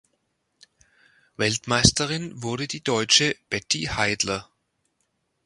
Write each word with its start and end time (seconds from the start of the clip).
Weltmeisterin 1.37 2.41
wurde 2.41 2.67
die 2.67 2.83
Deutsche 2.83 3.35
Betty 3.51 3.81
Heidler. 3.83 4.49